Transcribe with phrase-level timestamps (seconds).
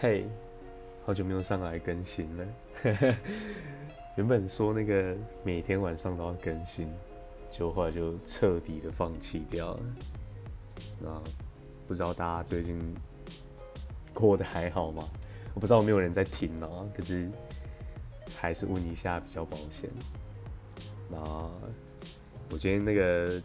[0.00, 0.24] 嘿，
[1.04, 2.46] 好久没有上来更新了。
[4.14, 5.12] 原本说那个
[5.42, 6.88] 每天晚上都要更新，
[7.50, 9.80] 结果后来就彻底的放弃掉了。
[11.00, 11.20] 那
[11.88, 12.80] 不知道大家最近
[14.14, 15.08] 过得还好吗？
[15.52, 17.28] 我不知道有没有人在听啊，可是
[18.36, 19.90] 还是问一下比较保险。
[21.10, 21.18] 那
[22.50, 23.42] 我今天那个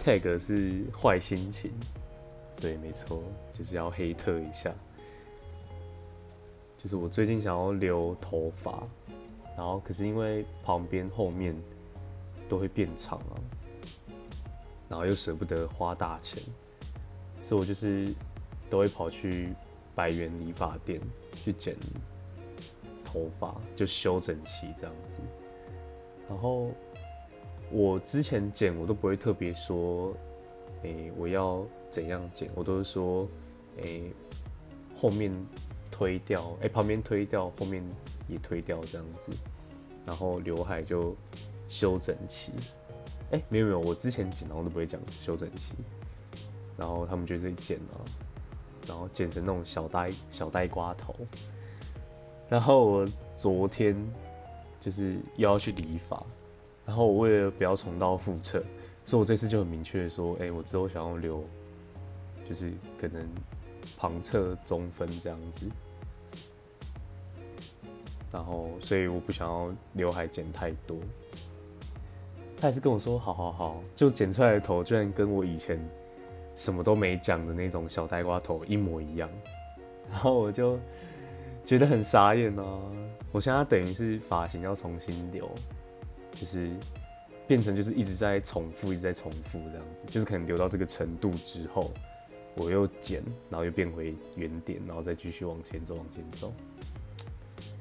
[0.00, 1.70] tag 是坏心情，
[2.56, 4.74] 对，没错，就是要黑特一下。
[6.84, 8.86] 就是我最近想要留头发，
[9.56, 11.56] 然后可是因为旁边后面
[12.46, 13.40] 都会变长啊，
[14.86, 16.42] 然后又舍不得花大钱，
[17.42, 18.14] 所以我就是
[18.68, 19.54] 都会跑去
[19.94, 21.00] 百元理发店
[21.42, 21.74] 去剪
[23.02, 25.20] 头发，就修整齐这样子。
[26.28, 26.70] 然后
[27.70, 30.14] 我之前剪我都不会特别说，
[30.82, 33.26] 诶，我要怎样剪，我都是说，
[33.78, 34.12] 诶，
[34.94, 35.34] 后面
[35.96, 37.80] 推掉，诶，旁边推掉，后面
[38.26, 39.30] 也推掉这样子，
[40.04, 41.14] 然后刘海就
[41.68, 42.50] 修整齐。
[43.30, 45.74] 哎，没有没有，我之前剪然后都不会讲修整齐，
[46.76, 48.02] 然后他们就是剪啊，
[48.88, 51.14] 然后剪成那种小呆小呆瓜头，
[52.48, 53.96] 然后我昨天。
[54.80, 56.22] 就是又要去理发，
[56.84, 58.62] 然后我为了不要重蹈覆辙，
[59.06, 61.42] 所以我这次就很明确的说，哎，我之后想要留，
[62.46, 63.26] 就是可能
[63.96, 65.66] 旁侧中分这样子，
[68.32, 70.98] 然后所以我不想要刘海剪太多。
[72.56, 75.78] 他还是跟我说，好好好，就剪出来的头居然跟我以前
[76.54, 79.28] 什么都没讲的那种小呆瓜头一模一样，
[80.10, 80.78] 然后我就
[81.64, 82.64] 觉得很傻眼啊。
[83.32, 85.50] 我现在等于是发型要重新留，
[86.34, 86.70] 就是
[87.46, 91.90] 变成就是一直在重复，一直在重复这样子，就是可能留到这个程度之后，
[92.56, 96.52] 我又剪，然后又变回原点，然后再继续往前走，往前走，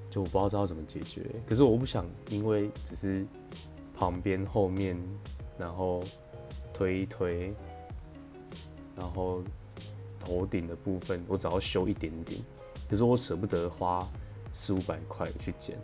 [0.10, 1.26] 就我不知道知道怎么解决。
[1.48, 3.26] 可是我不想因为只是
[3.96, 4.98] 旁边后面，
[5.58, 6.04] 然后
[6.74, 7.54] 推一推，
[8.96, 9.44] 然后
[10.20, 12.42] 头顶的部分我只要修一点点，
[12.90, 14.08] 可是我舍不得花。
[14.56, 15.76] 四五百块去剪，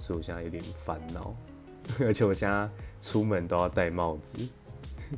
[0.00, 1.32] 所以我现在有点烦恼，
[2.02, 2.68] 而且我现在
[3.00, 4.36] 出门都要戴帽子，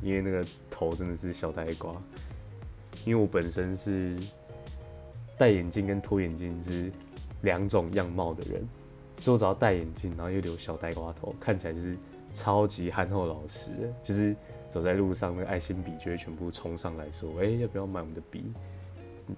[0.03, 1.99] 因为那个头真的是小呆瓜。
[3.09, 4.15] 因为我本身是
[5.35, 6.91] 戴眼镜跟脱眼镜是
[7.41, 8.61] 两种样貌的人，
[9.19, 11.97] 所以我只要戴眼镜，然后又留小呆瓜头，看起来就是
[12.33, 13.71] 超级憨厚老实，
[14.03, 14.35] 就是
[14.69, 18.53] 走在路上那个爱心笔就会全部冲上来说：“哎，要不要买我们的笔？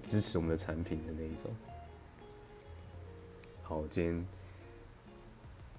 [0.02, 1.50] 支持我们的产品的那一种。”
[3.64, 4.26] 好，今天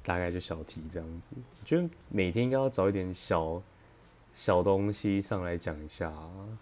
[0.03, 1.29] 大概就小提这样子。
[1.35, 3.61] 我觉得每天应该要找一点小
[4.33, 6.11] 小东西上来讲一下，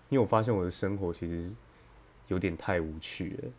[0.10, 1.56] 因为我发现我的生活其实
[2.28, 3.50] 有点太无趣了。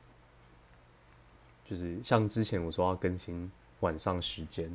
[1.64, 3.50] 就是像之前我说要更新
[3.80, 4.70] 晚上时间，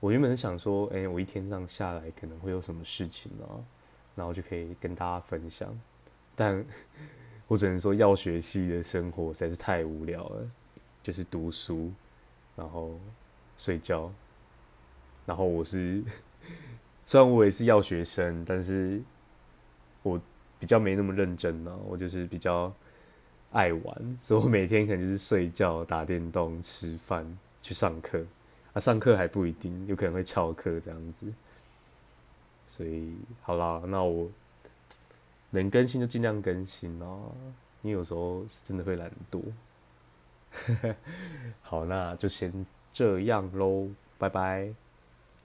[0.00, 3.58] 我原本想说，哎，我一天这样下来可能会有什么事情啊，
[4.14, 5.68] 然后就可以跟大家分享。
[6.34, 6.64] 但
[7.48, 10.50] 我只能说，药学系的生活实在是太无聊了，
[11.02, 11.92] 就是读书。
[12.56, 12.98] 然后
[13.58, 14.10] 睡觉，
[15.26, 16.02] 然后我是
[17.06, 19.00] 虽然我也是要学生，但是
[20.02, 20.20] 我
[20.58, 21.74] 比较没那么认真呢。
[21.86, 22.72] 我就是比较
[23.52, 28.22] 爱玩，所以我每天可能就是睡觉、打电动、吃饭、去上课。
[28.72, 31.32] 啊，上课还不一定，有可能会翘课这样子。
[32.66, 34.28] 所以好啦，那我
[35.50, 37.32] 能更新就尽量更新哦，
[37.82, 39.40] 因为有时候是真的会懒惰。
[41.62, 43.88] 好，那就先这样喽，
[44.18, 44.74] 拜拜。